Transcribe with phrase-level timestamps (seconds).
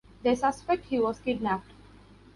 [0.23, 1.69] They suspect he was kidnapped.